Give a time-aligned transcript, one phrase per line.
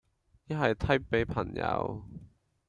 [0.47, 2.03] 一係 tag 俾朋友